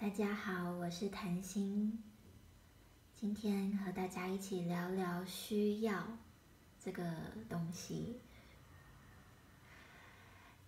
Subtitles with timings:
[0.00, 2.00] 大家好，我是谭心，
[3.16, 6.16] 今天和大家一起聊聊需要
[6.78, 7.02] 这个
[7.48, 8.20] 东西。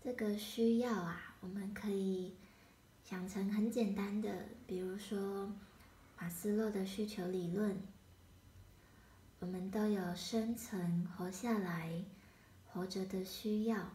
[0.03, 2.35] 这个需要啊，我们可以
[3.04, 5.53] 想成很简单的，比如说
[6.19, 7.81] 马斯洛的需求理论，
[9.39, 12.05] 我们都有生存、活下来、
[12.67, 13.93] 活着的需要，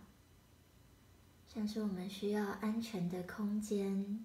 [1.46, 4.24] 像是我们需要安全的空间。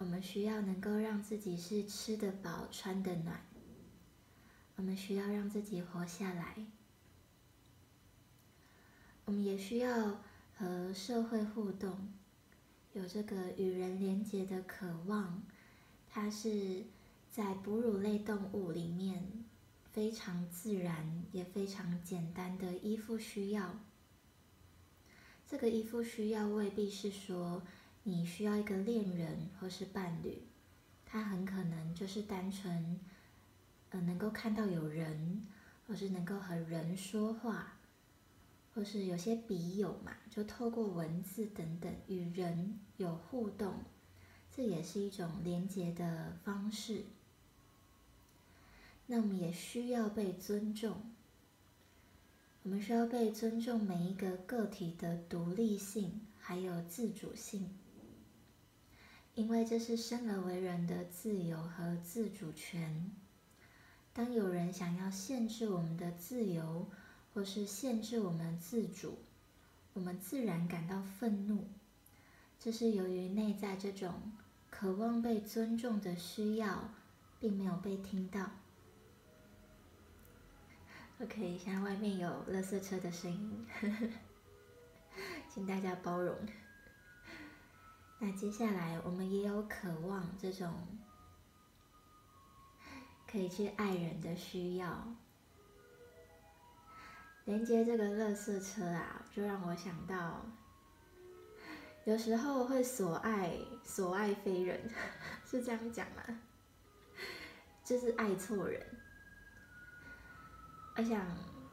[0.00, 3.44] 我们需要能够让自己是吃得饱、穿得暖。
[4.76, 6.64] 我们需要让自己活下来。
[9.26, 10.22] 我们也需要
[10.56, 12.14] 和社会互动，
[12.94, 15.42] 有这个与人连结的渴望。
[16.08, 16.86] 它是
[17.30, 19.44] 在哺乳类动物里面
[19.92, 23.78] 非常自然也非常简单的依附需要。
[25.46, 27.62] 这个依附需要未必是说。
[28.02, 30.42] 你需要一个恋人或是伴侣，
[31.04, 32.98] 他很可能就是单纯，
[33.90, 35.46] 呃，能够看到有人，
[35.86, 37.76] 或是能够和人说话，
[38.74, 43.74] 或是有些笔友嘛，就透过文字等等与人有互动，
[44.50, 47.04] 这也是一种连接的方式。
[49.06, 51.02] 那我们也需要被尊重，
[52.62, 57.68] 我们需要被尊重每一个个体的独立性还有自主性。
[59.40, 63.10] 因为这是生而为人的自由和自主权。
[64.12, 66.86] 当有人想要限制我们的自由，
[67.32, 69.16] 或是限制我们自主，
[69.94, 71.66] 我们自然感到愤怒。
[72.58, 74.30] 这是由于内在这种
[74.68, 76.90] 渴望被尊重的需要，
[77.40, 78.50] 并没有被听到。
[81.22, 83.66] OK，现在外面有垃圾车的声音，
[85.48, 86.36] 请大家包容。
[88.22, 90.70] 那接下来，我们也有渴望这种
[93.26, 95.08] 可以去爱人的需要。
[97.46, 100.44] 连接这个乐色车啊，就让我想到，
[102.04, 104.78] 有时候会所爱所爱非人，
[105.48, 106.22] 是这样讲吗？
[107.82, 108.86] 就是爱错人。
[110.96, 111.26] 我想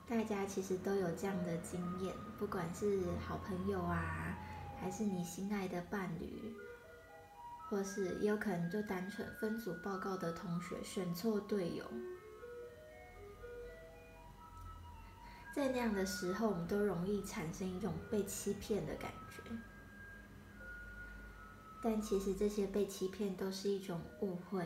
[0.07, 4.37] 大家其实都有这样的经验，不管是好朋友啊。
[4.79, 6.55] 还是你心爱的伴侣，
[7.69, 11.83] 或是也有可能就单纯分组报告的同学选错队友，
[15.53, 19.41] 在那样的时候，我们都容易产生一种被欺骗的感觉。
[21.81, 24.65] 但其实这些被欺骗都是一种误会。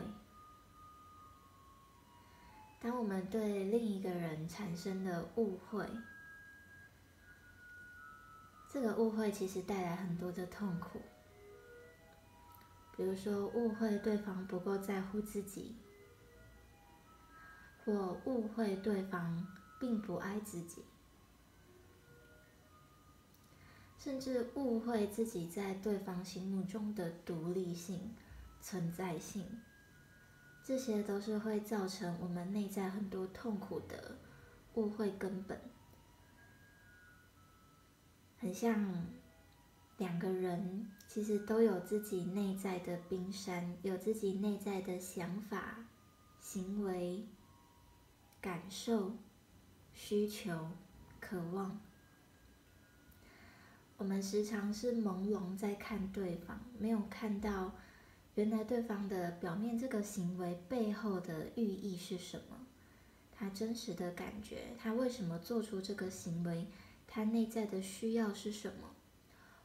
[2.80, 5.86] 当我们对另一个人产生了误会，
[8.72, 10.98] 这个误会其实带来很多的痛苦，
[12.96, 15.76] 比如说误会对方不够在乎自己，
[17.84, 19.46] 或误会对方
[19.78, 20.82] 并不爱自己，
[23.98, 28.14] 甚至误会自己在对方心目中的独立性、
[28.62, 29.60] 存在性，
[30.64, 34.16] 这些都是会造成我们内在很多痛苦的
[34.76, 35.60] 误会根本。
[38.42, 39.06] 很像
[39.98, 45.76] 两个人，其实都有自己内在的冰山，有自己内在的想法、
[46.40, 47.24] 行为、
[48.40, 49.12] 感受、
[49.94, 50.72] 需求、
[51.20, 51.80] 渴望。
[53.96, 57.72] 我们时常是朦胧在看对方，没有看到
[58.34, 62.66] 原来对方的表面这个行为背后的寓意是什么，
[63.30, 66.66] 他真实的感觉，他为什么做出这个行为？
[67.14, 68.88] 他内在的需要是什么？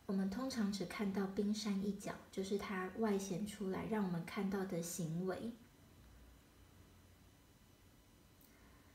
[0.05, 5.53] 我们通常只看到冰山一角，就是他外显出来让我们看到的行为，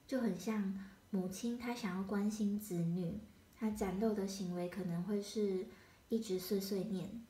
[0.07, 3.21] 就很像母亲，她想要关心子女，
[3.59, 5.67] 她展露的行为可能会是
[6.11, 7.25] 一直碎碎念，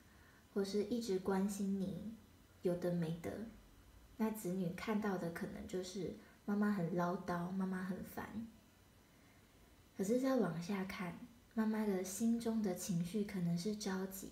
[0.53, 2.17] 或是一直关心你
[2.63, 3.47] 有的没的。
[4.17, 8.49] 那子女看到的可能就是妈妈很唠叨，妈妈很烦。
[10.03, 11.17] 可是再往下看，
[11.55, 14.31] 妈妈的心中的情绪可能是着急，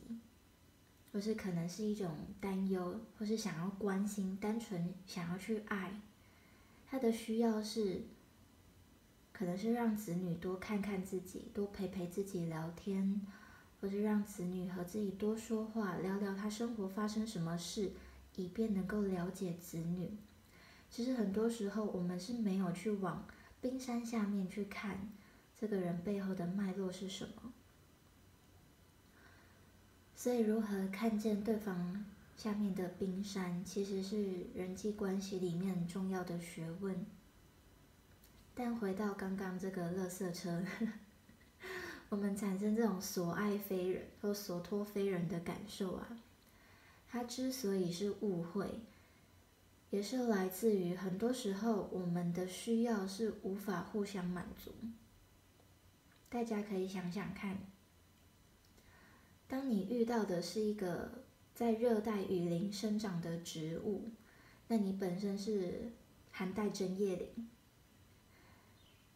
[1.13, 5.93] 或是可能是一种担忧，或是想要关心，单纯想要去爱。
[6.89, 8.03] 她的需要是，
[9.33, 13.25] 可能是让子女多看看自己，多陪陪自己聊天，
[13.81, 17.93] 或是让子女和自己多说话，聊聊他生活发生什么事，
[18.35, 20.11] 以便能够了解子女。
[20.91, 23.25] 其实很多时候，我们是没有去往
[23.61, 25.09] 冰山下面去看。
[25.61, 27.53] 这个人背后的脉络是什么？
[30.17, 32.05] 所以，如何看见对方
[32.35, 37.05] 下面的冰山，其实是人际关系里面很重要的学问。
[38.55, 40.65] 但回到刚刚这个垃圾车，
[42.09, 46.19] 我们产生这种所爱非人或所托非人的感受啊，
[47.11, 48.81] 它之所以是误会，
[49.91, 54.73] 也是来自于很多时候我们的需要是无法互相满足。
[56.31, 57.59] 大家可以想想看，
[59.49, 64.13] 当你遇到的是一个在热带雨林生长的植物，
[64.69, 65.91] 那你本身是
[66.31, 67.51] 寒带针叶林，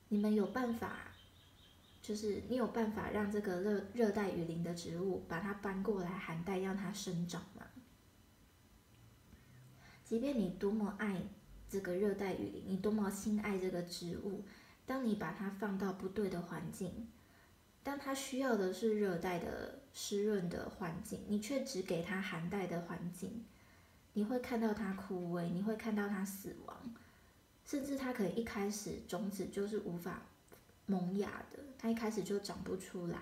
[0.09, 1.13] 你们有办法，
[2.03, 7.65] 就是你有办法让这个热热带雨林的植物把它搬过来寒带让它生长吗？
[10.05, 11.23] 即便你多么爱
[11.69, 14.43] 这个热带雨林，你多么心爱这个植物。
[14.87, 17.09] 当你把它放到不对的环境，
[17.83, 23.45] 当它需要的是热带的湿润的环境，你却只给它寒带的环境，
[24.13, 26.95] 你会看到它枯萎，你会看到它死亡，
[27.65, 30.23] 甚至它可能一开始种子就是无法
[30.87, 33.19] 萌芽的，它一开始就长不出来。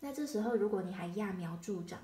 [0.00, 2.00] 那这时候，如果你还揠苗助长，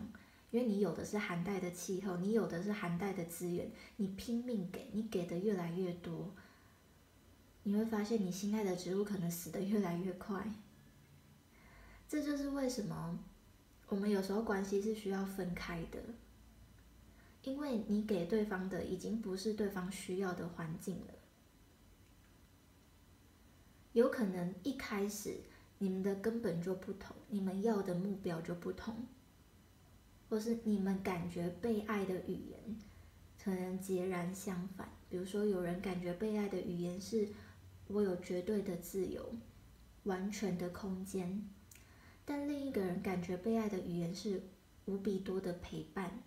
[0.50, 6.33] 因为你有的是寒带的气候，你有的是寒带的资源，你拼命给，你给的越来越多。
[7.65, 10.51] 你会发现，你心爱的植物可能死得越来越快。
[12.09, 13.19] 这就是为什么
[13.89, 16.03] 我们有时候关系是需要分开的，
[17.43, 21.13] 因为你给对方的已经不是对方需要的环境了。
[23.93, 25.41] 有可能一开始
[25.77, 29.07] 你们的根本就不同，你们要的目标就不同，
[30.31, 32.79] 或是你们感觉被爱的语言
[33.45, 34.89] 可能截然相反。
[35.11, 37.29] 比如说，有人感觉被爱的语言是。
[37.88, 39.35] 我有绝对的自由，
[40.05, 41.49] 完全的空间，
[42.25, 44.43] 但另一个人感觉被爱的语言是
[44.85, 46.23] 无比多的陪伴。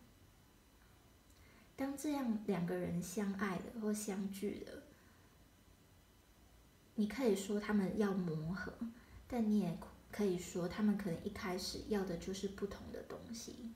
[1.75, 4.83] 当这样两个人相爱了或相聚了，
[6.95, 8.73] 你可以说他们要磨合，
[9.27, 9.77] 但你也
[10.11, 13.71] 可以说他们可能一开始要的就是不同的东西。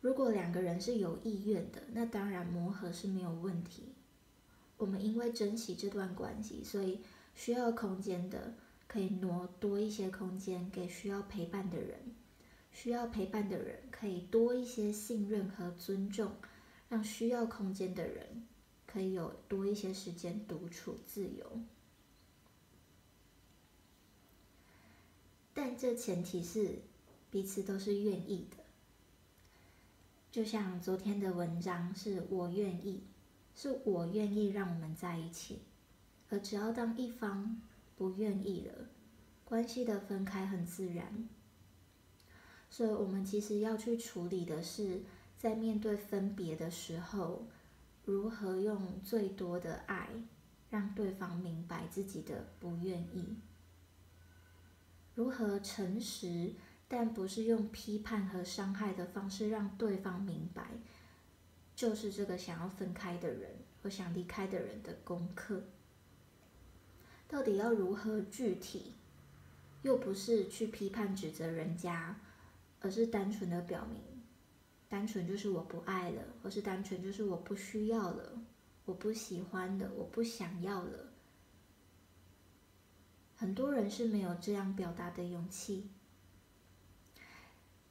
[0.00, 3.94] 如果两个人是有意愿的，那当然磨合是没有问题。
[4.80, 7.02] 我们因为珍惜这段关系，所以
[7.34, 8.54] 需要空间的
[8.88, 11.98] 可以挪多一些空间给需要陪伴的人；
[12.72, 16.32] 需要陪伴的人可以多一些信任和尊重，
[16.88, 18.48] 让需要空间的人
[18.86, 21.60] 可以有多一些时间独处自由。
[25.52, 26.80] 但这前提是
[27.30, 28.56] 彼此都是愿意的。
[30.32, 33.02] 就像昨天的文章，是我愿意。
[33.54, 35.60] 是我愿意让我们在一起，
[36.28, 37.60] 而只要当一方
[37.96, 38.88] 不愿意了，
[39.44, 41.28] 关系的分开很自然。
[42.70, 45.02] 所以，我们其实要去处理的是，
[45.36, 47.46] 在面对分别的时候，
[48.04, 50.08] 如何用最多的爱，
[50.70, 53.36] 让对方明白自己的不愿意；
[55.14, 56.54] 如何诚实，
[56.86, 60.70] 但不是用批判和伤害的方式，让对方明白。
[61.80, 65.62] 就是这个想要分开的人和想离开的人的功课，
[67.26, 68.92] 到底要如何具体？
[69.80, 72.20] 又不是去批判指责人家，
[72.80, 74.02] 而是单纯的表明，
[74.90, 78.38] 单纯就是我不爱了，或是单纯就是我不需要了，
[78.84, 81.10] 我不喜欢的，我不想要了。
[83.36, 85.88] 很多人是没有这样表达的勇气，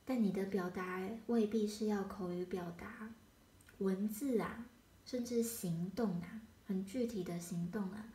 [0.06, 3.16] 但你的表达未必是要口语表达。
[3.80, 4.66] 文字啊，
[5.06, 8.14] 甚至行动啊，很具体的行动啊，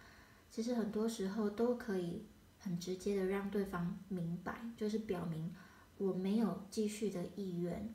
[0.51, 2.25] 其实很多时候都可以
[2.61, 5.55] 很直接的让对方明白，就是表明
[5.99, 7.93] 我没有继续的意愿。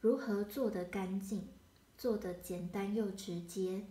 [0.00, 1.48] 如何做得干净，
[1.96, 3.86] 做得简单又直接，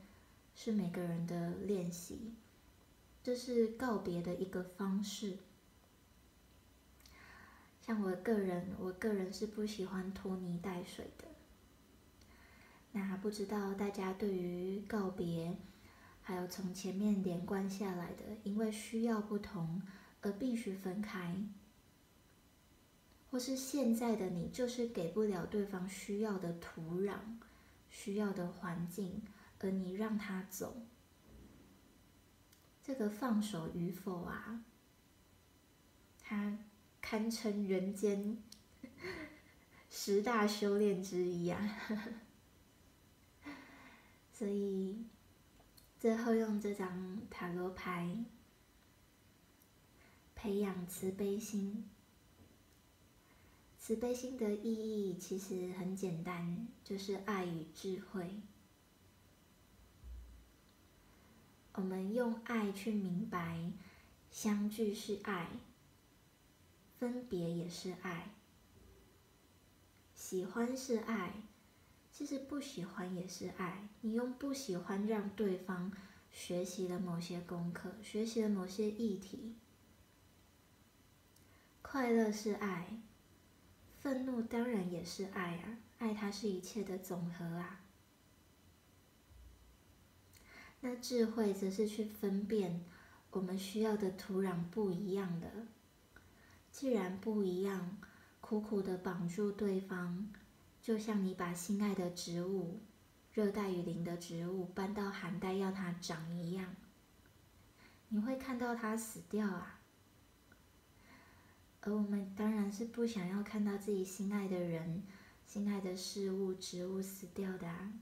[0.53, 2.33] 是每个人的练习，
[3.23, 5.37] 这是告别的一个方式。
[7.79, 11.30] 像我个人，我个人是不喜欢拖泥带水的。
[12.93, 15.55] 那不知道大家对于告别，
[16.21, 19.81] 还有从前面连贯下来的，因为需要不同
[20.21, 21.41] 而必须分开，
[23.29, 27.15] 或是现在的你就是给不了对方需要的土壤、
[27.89, 29.21] 需要的环境，
[29.59, 30.85] 而你让他走，
[32.83, 34.65] 这个放手与否啊，
[36.19, 36.57] 它
[37.01, 38.37] 堪称人间
[39.89, 41.77] 十大修炼之一啊。
[44.41, 45.05] 所以，
[45.99, 48.25] 最后用这张塔罗牌
[50.33, 51.87] 培养慈悲心，
[53.77, 58.41] 慈悲心的意义其实很简单，就是爱与智慧。
[61.73, 63.71] 我们用爱去明白，
[64.31, 65.51] 相聚是爱，
[66.97, 68.31] 分别也是爱，
[70.15, 71.43] 喜欢是爱，
[72.21, 73.89] 其实不喜欢也是爱。
[74.01, 75.91] 你用不喜欢让对方
[76.29, 79.55] 学习了某些功课，学习了某些议题，
[81.81, 83.01] 快乐是爱。
[84.03, 87.79] 愤怒当然也是爱啊，爱它是一切的总和啊。
[90.81, 92.85] 那智慧则是去分辨
[93.31, 95.65] 我们需要的土壤不一样的，
[96.71, 97.97] 既然不一样，
[98.39, 100.31] 苦苦的绑住对方，
[100.81, 102.79] 就像你把心爱的植物，
[103.33, 106.75] 热带雨林的植物搬到寒带要它长一样，
[108.09, 109.79] 你会看到它死掉啊。
[111.81, 115.03] 而我们当然是不想要看到自己心爱的人、
[115.45, 117.93] 心爱的事物、植物死掉的啊。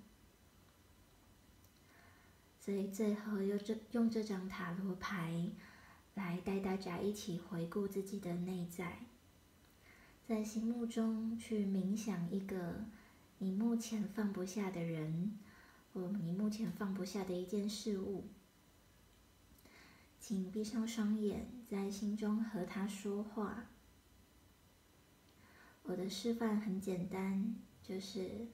[2.60, 5.50] 所以最后用这用这张塔罗牌
[6.14, 9.00] 来带大家一起回顾自己的内在，
[10.30, 12.86] 在心目中去冥想一个
[13.40, 15.40] 你目前放不下的人，
[15.92, 18.28] 或你目前放不下的一件事物。
[20.20, 23.66] 请闭上双眼，在心中和他说话。
[25.82, 28.50] 我的示范很简单，就是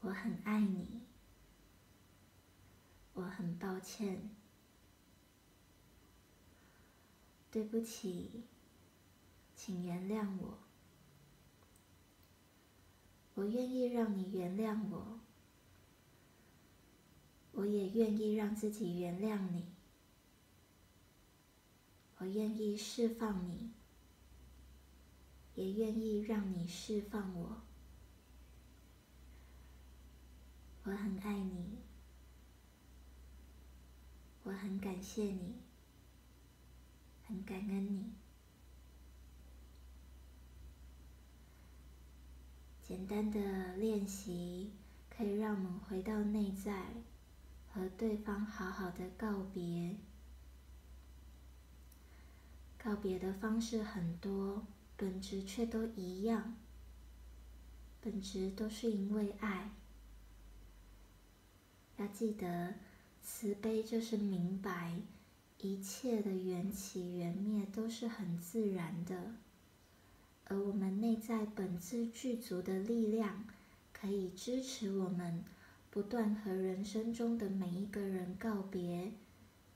[0.00, 1.02] 我很爱你，
[3.12, 4.30] 我很抱歉，
[7.50, 8.44] 对不起，
[9.56, 10.58] 请原谅我，
[13.34, 15.18] 我愿意让你原谅我。
[17.52, 19.64] 我也愿意让自己原谅你，
[22.18, 23.72] 我愿意释放你，
[25.54, 27.62] 也愿意让你释放我。
[30.84, 31.78] 我很爱你，
[34.44, 35.54] 我很感谢你，
[37.26, 38.25] 很感恩你。
[42.86, 44.70] 简单的练习
[45.10, 46.84] 可以让我们回到内在。
[47.68, 49.96] 和对方好好的告别，
[52.78, 54.64] 告别的方式很多，
[54.96, 56.56] 本质却都一样，
[58.00, 59.72] 本质都是因为爱。
[61.98, 62.76] 要记得，
[63.20, 64.94] 慈悲就是明白，
[65.58, 69.34] 一切的缘起缘灭都是很自然的，
[70.48, 73.44] 而我们内在本自具足的力量，
[73.92, 75.44] 可以支持我们。
[75.88, 79.12] 不断和人生中的每一个人告别，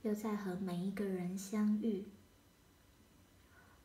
[0.03, 2.05] 又在和每一个人相遇。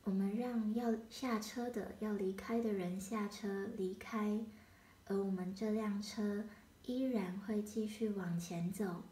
[0.04, 4.42] 我们让要下车的、要离开的人下车离开，
[5.08, 6.44] 而我们这辆车
[6.86, 9.04] 依然会继续往前走，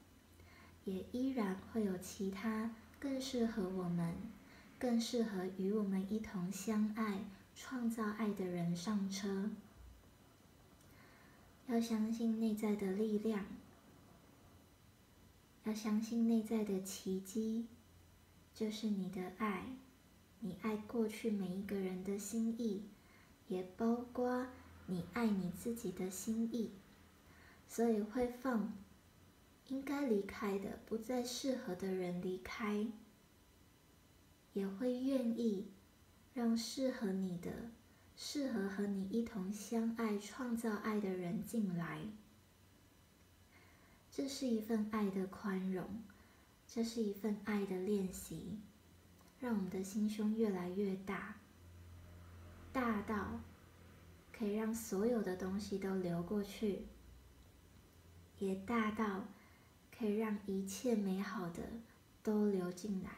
[0.84, 4.16] 也依然会有其他更适合我们、
[4.78, 7.22] 更适合与我们一同相爱、
[7.56, 9.52] 创造爱的人上车。
[11.68, 13.46] 要相信内在的力量，
[15.64, 17.68] 要相信内在的奇迹，
[18.54, 19.68] 就是你的爱，
[20.42, 22.84] 你爱过去每一个人的心意，
[23.48, 24.48] 也包括
[24.88, 26.72] 你爱你自己的心意，
[27.70, 28.74] 所以会放
[29.70, 32.86] 应该离开的、不再适合的人离开，
[34.52, 35.68] 也会愿意
[36.34, 37.52] 让适合你的。
[38.16, 42.06] 适合和你一同相爱、创造爱的人进来，
[44.12, 46.04] 这是一份爱的宽容，
[46.68, 48.60] 这是一份爱的练习，
[49.40, 51.38] 让我们的心胸越来越大，
[52.72, 53.42] 大到
[54.32, 56.86] 可以让所有的东西都流过去，
[58.38, 59.26] 也大到
[59.98, 61.64] 可以让一切美好的
[62.22, 63.10] 都流进来。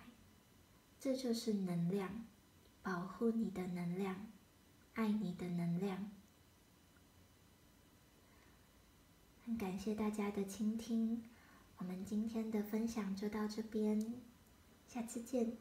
[1.02, 2.24] 这就是能量，
[2.86, 4.28] 保护你的能量。
[4.94, 6.10] 爱你的能量，
[9.44, 11.22] 很感谢大家的倾听，
[11.80, 14.14] 我们今天的分享就到这边，
[14.88, 15.58] 下次见。